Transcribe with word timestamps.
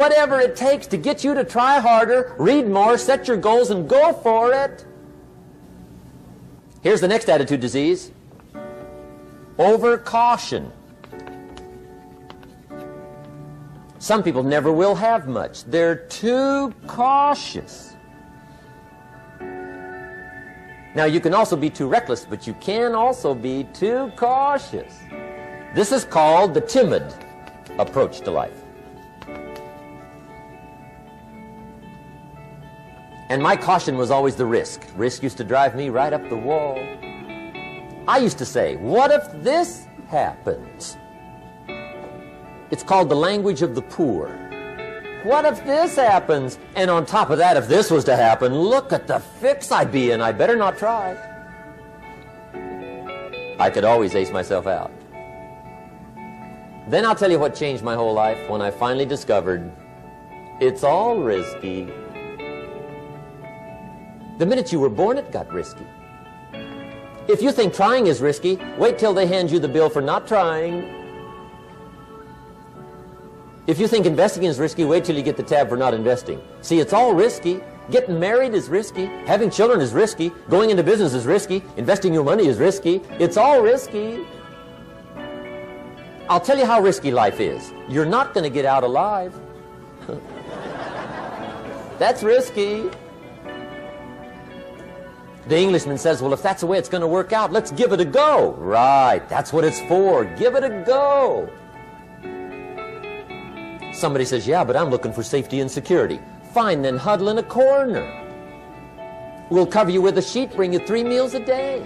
Whatever 0.00 0.40
it 0.40 0.56
takes 0.56 0.86
to 0.86 0.96
get 0.96 1.22
you 1.22 1.34
to 1.34 1.44
try 1.44 1.78
harder, 1.78 2.34
read 2.38 2.66
more, 2.66 2.96
set 2.96 3.28
your 3.28 3.36
goals, 3.36 3.68
and 3.68 3.86
go 3.86 4.14
for 4.14 4.50
it. 4.50 4.86
Here's 6.80 7.02
the 7.02 7.08
next 7.08 7.28
attitude 7.28 7.60
disease 7.60 8.10
over 9.58 9.98
caution. 9.98 10.72
Some 13.98 14.22
people 14.22 14.42
never 14.42 14.72
will 14.72 14.94
have 14.94 15.28
much. 15.28 15.64
They're 15.64 15.96
too 15.96 16.72
cautious. 16.86 17.94
Now, 20.94 21.04
you 21.04 21.20
can 21.20 21.34
also 21.34 21.56
be 21.56 21.68
too 21.68 21.88
reckless, 21.88 22.24
but 22.24 22.46
you 22.46 22.54
can 22.54 22.94
also 22.94 23.34
be 23.34 23.64
too 23.74 24.10
cautious. 24.16 24.98
This 25.74 25.92
is 25.92 26.06
called 26.06 26.54
the 26.54 26.62
timid 26.62 27.04
approach 27.78 28.22
to 28.22 28.30
life. 28.30 28.64
And 33.30 33.40
my 33.40 33.56
caution 33.56 33.96
was 33.96 34.10
always 34.10 34.34
the 34.34 34.44
risk. 34.44 34.84
Risk 34.96 35.22
used 35.22 35.36
to 35.36 35.44
drive 35.44 35.76
me 35.76 35.88
right 35.88 36.12
up 36.12 36.28
the 36.28 36.36
wall. 36.36 36.76
I 38.08 38.18
used 38.18 38.38
to 38.38 38.44
say, 38.44 38.74
what 38.74 39.12
if 39.12 39.22
this 39.44 39.86
happens? 40.08 40.96
It's 42.72 42.82
called 42.82 43.08
the 43.08 43.14
language 43.14 43.62
of 43.62 43.76
the 43.76 43.82
poor. 43.82 44.30
What 45.22 45.44
if 45.44 45.64
this 45.64 45.94
happens? 45.94 46.58
And 46.74 46.90
on 46.90 47.06
top 47.06 47.30
of 47.30 47.38
that, 47.38 47.56
if 47.56 47.68
this 47.68 47.88
was 47.88 48.04
to 48.06 48.16
happen, 48.16 48.52
look 48.52 48.92
at 48.92 49.06
the 49.06 49.20
fix 49.20 49.70
I'd 49.70 49.92
be 49.92 50.10
in. 50.10 50.20
I 50.20 50.32
better 50.32 50.56
not 50.56 50.76
try. 50.76 51.16
I 53.60 53.70
could 53.70 53.84
always 53.84 54.16
ace 54.16 54.32
myself 54.32 54.66
out. 54.66 54.90
Then 56.88 57.06
I'll 57.06 57.14
tell 57.14 57.30
you 57.30 57.38
what 57.38 57.54
changed 57.54 57.84
my 57.84 57.94
whole 57.94 58.12
life 58.12 58.50
when 58.50 58.60
I 58.60 58.72
finally 58.72 59.06
discovered 59.06 59.70
it's 60.60 60.82
all 60.82 61.18
risky. 61.18 61.88
The 64.40 64.46
minute 64.46 64.72
you 64.72 64.80
were 64.80 64.88
born, 64.88 65.18
it 65.18 65.30
got 65.30 65.52
risky. 65.52 65.84
If 67.28 67.42
you 67.42 67.52
think 67.52 67.74
trying 67.74 68.06
is 68.06 68.22
risky, 68.22 68.58
wait 68.78 68.98
till 68.98 69.12
they 69.12 69.26
hand 69.26 69.50
you 69.50 69.58
the 69.58 69.68
bill 69.68 69.90
for 69.90 70.00
not 70.00 70.26
trying. 70.26 70.88
If 73.66 73.78
you 73.78 73.86
think 73.86 74.06
investing 74.06 74.44
is 74.44 74.58
risky, 74.58 74.86
wait 74.86 75.04
till 75.04 75.14
you 75.14 75.22
get 75.22 75.36
the 75.36 75.42
tab 75.42 75.68
for 75.68 75.76
not 75.76 75.92
investing. 75.92 76.40
See, 76.62 76.80
it's 76.80 76.94
all 76.94 77.12
risky. 77.12 77.60
Getting 77.90 78.18
married 78.18 78.54
is 78.54 78.70
risky. 78.70 79.04
Having 79.26 79.50
children 79.50 79.78
is 79.78 79.92
risky. 79.92 80.32
Going 80.48 80.70
into 80.70 80.82
business 80.82 81.12
is 81.12 81.26
risky. 81.26 81.62
Investing 81.76 82.14
your 82.14 82.24
money 82.24 82.46
is 82.46 82.56
risky. 82.56 83.02
It's 83.18 83.36
all 83.36 83.60
risky. 83.60 84.24
I'll 86.30 86.40
tell 86.40 86.56
you 86.56 86.64
how 86.64 86.80
risky 86.80 87.10
life 87.10 87.40
is. 87.40 87.74
You're 87.90 88.06
not 88.06 88.32
going 88.32 88.44
to 88.44 88.50
get 88.50 88.64
out 88.64 88.84
alive. 88.84 89.38
That's 91.98 92.22
risky. 92.22 92.88
The 95.46 95.56
Englishman 95.56 95.98
says, 95.98 96.20
well, 96.20 96.32
if 96.32 96.42
that's 96.42 96.60
the 96.60 96.66
way 96.66 96.78
it's 96.78 96.88
going 96.88 97.00
to 97.00 97.06
work 97.06 97.32
out, 97.32 97.50
let's 97.50 97.72
give 97.72 97.92
it 97.92 98.00
a 98.00 98.04
go. 98.04 98.52
Right, 98.52 99.26
that's 99.28 99.52
what 99.52 99.64
it's 99.64 99.80
for. 99.82 100.24
Give 100.36 100.54
it 100.54 100.64
a 100.64 100.84
go. 100.86 101.50
Somebody 103.92 104.24
says, 104.24 104.46
yeah, 104.46 104.62
but 104.64 104.76
I'm 104.76 104.90
looking 104.90 105.12
for 105.12 105.22
safety 105.22 105.60
and 105.60 105.70
security. 105.70 106.20
Fine, 106.52 106.82
then 106.82 106.96
huddle 106.96 107.30
in 107.30 107.38
a 107.38 107.42
corner. 107.42 108.16
We'll 109.50 109.66
cover 109.66 109.90
you 109.90 110.02
with 110.02 110.18
a 110.18 110.22
sheet, 110.22 110.54
bring 110.54 110.72
you 110.72 110.78
three 110.78 111.02
meals 111.02 111.34
a 111.34 111.40
day. 111.40 111.82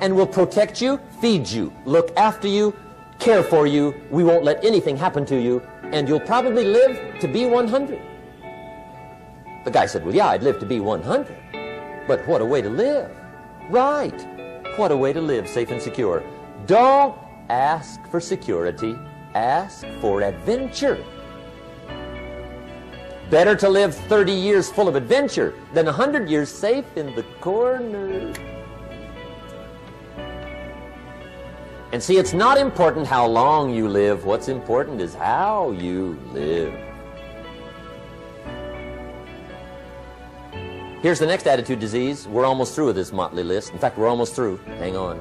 And 0.00 0.14
we'll 0.14 0.26
protect 0.26 0.82
you, 0.82 1.00
feed 1.20 1.48
you, 1.48 1.72
look 1.84 2.14
after 2.16 2.48
you, 2.48 2.76
care 3.18 3.42
for 3.42 3.66
you. 3.66 3.94
We 4.10 4.24
won't 4.24 4.44
let 4.44 4.64
anything 4.64 4.96
happen 4.96 5.24
to 5.26 5.40
you. 5.40 5.60
And 5.84 6.08
you'll 6.08 6.20
probably 6.20 6.64
live 6.64 7.20
to 7.20 7.28
be 7.28 7.46
100. 7.46 8.00
The 9.64 9.70
guy 9.70 9.86
said, 9.86 10.04
well, 10.04 10.14
yeah, 10.14 10.28
I'd 10.28 10.42
live 10.42 10.58
to 10.58 10.66
be 10.66 10.80
100. 10.80 11.61
But 12.06 12.26
what 12.26 12.40
a 12.40 12.44
way 12.44 12.62
to 12.62 12.70
live. 12.70 13.10
Right. 13.70 14.26
What 14.76 14.90
a 14.90 14.96
way 14.96 15.12
to 15.12 15.20
live 15.20 15.48
safe 15.48 15.70
and 15.70 15.80
secure. 15.80 16.22
Don't 16.66 17.16
ask 17.48 18.04
for 18.08 18.20
security. 18.20 18.96
Ask 19.34 19.86
for 20.00 20.22
adventure. 20.22 21.02
Better 23.30 23.54
to 23.56 23.68
live 23.68 23.94
30 23.94 24.32
years 24.32 24.70
full 24.70 24.88
of 24.88 24.94
adventure 24.94 25.54
than 25.72 25.86
100 25.86 26.28
years 26.28 26.50
safe 26.50 26.84
in 26.96 27.14
the 27.14 27.22
corner. 27.40 28.32
And 31.92 32.02
see, 32.02 32.16
it's 32.16 32.32
not 32.32 32.58
important 32.58 33.06
how 33.06 33.26
long 33.26 33.72
you 33.72 33.88
live. 33.88 34.24
What's 34.24 34.48
important 34.48 35.00
is 35.00 35.14
how 35.14 35.72
you 35.72 36.18
live. 36.32 36.91
Here's 41.02 41.18
the 41.18 41.26
next 41.26 41.48
attitude 41.48 41.80
disease. 41.80 42.28
We're 42.28 42.44
almost 42.44 42.76
through 42.76 42.86
with 42.86 42.94
this 42.94 43.12
motley 43.12 43.42
list. 43.42 43.72
In 43.72 43.78
fact, 43.80 43.98
we're 43.98 44.06
almost 44.06 44.36
through. 44.36 44.58
Hang 44.78 44.96
on. 44.96 45.20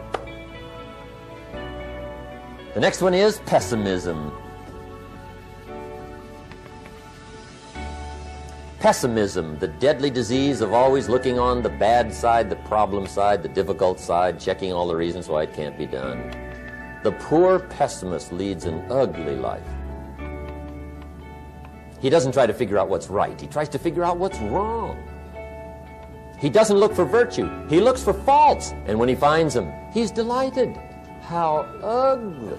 The 2.75 2.79
next 2.79 3.01
one 3.01 3.15
is 3.15 3.39
pessimism. 3.47 4.31
Pessimism, 8.79 9.57
the 9.57 9.69
deadly 9.69 10.11
disease 10.11 10.61
of 10.61 10.71
always 10.71 11.09
looking 11.09 11.39
on 11.39 11.63
the 11.63 11.69
bad 11.69 12.13
side, 12.13 12.51
the 12.51 12.57
problem 12.57 13.07
side, 13.07 13.41
the 13.41 13.49
difficult 13.49 13.99
side, 13.99 14.39
checking 14.39 14.71
all 14.71 14.87
the 14.87 14.95
reasons 14.95 15.29
why 15.29 15.43
it 15.43 15.53
can't 15.53 15.79
be 15.79 15.87
done. 15.87 16.29
The 17.03 17.11
poor 17.13 17.57
pessimist 17.57 18.31
leads 18.31 18.65
an 18.65 18.85
ugly 18.91 19.35
life. 19.35 19.67
He 21.99 22.11
doesn't 22.11 22.33
try 22.33 22.45
to 22.45 22.53
figure 22.53 22.77
out 22.77 22.87
what's 22.87 23.09
right, 23.09 23.39
he 23.41 23.47
tries 23.47 23.69
to 23.69 23.79
figure 23.79 24.03
out 24.03 24.17
what's 24.17 24.37
wrong. 24.39 25.10
He 26.41 26.49
doesn't 26.49 26.75
look 26.75 26.95
for 26.95 27.05
virtue, 27.05 27.47
he 27.69 27.79
looks 27.79 28.01
for 28.01 28.13
faults, 28.13 28.73
and 28.87 28.97
when 28.97 29.07
he 29.07 29.13
finds 29.13 29.53
them, 29.53 29.71
he's 29.93 30.09
delighted. 30.09 30.75
How 31.21 31.67
ugly. 31.83 32.57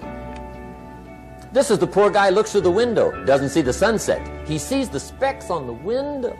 This 1.51 1.69
is 1.69 1.79
the 1.79 1.85
poor 1.85 2.09
guy 2.09 2.29
looks 2.29 2.53
through 2.53 2.61
the 2.61 2.71
window, 2.71 3.11
doesn't 3.25 3.49
see 3.49 3.61
the 3.61 3.73
sunset. 3.73 4.47
He 4.47 4.57
sees 4.57 4.87
the 4.87 5.01
specks 5.01 5.49
on 5.49 5.67
the 5.67 5.73
window. 5.73 6.33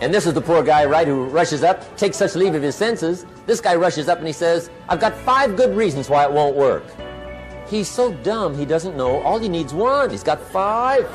And 0.00 0.12
this 0.12 0.26
is 0.26 0.32
the 0.32 0.40
poor 0.40 0.62
guy, 0.62 0.86
right, 0.86 1.06
who 1.06 1.24
rushes 1.26 1.62
up, 1.62 1.96
takes 1.98 2.16
such 2.16 2.34
leave 2.34 2.54
of 2.54 2.62
his 2.62 2.74
senses. 2.74 3.26
This 3.44 3.60
guy 3.60 3.74
rushes 3.74 4.08
up 4.08 4.18
and 4.18 4.26
he 4.26 4.32
says, 4.32 4.70
I've 4.88 5.00
got 5.00 5.14
five 5.14 5.54
good 5.54 5.76
reasons 5.76 6.08
why 6.08 6.24
it 6.24 6.32
won't 6.32 6.56
work. 6.56 6.84
He's 7.68 7.90
so 7.90 8.14
dumb 8.14 8.56
he 8.56 8.64
doesn't 8.64 8.96
know 8.96 9.20
all 9.20 9.38
he 9.38 9.50
needs 9.50 9.74
one. 9.74 10.08
He's 10.08 10.22
got 10.22 10.40
five. 10.40 11.06